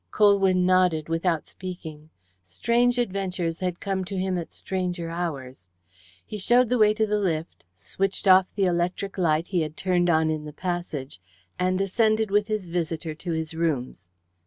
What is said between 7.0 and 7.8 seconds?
the lift,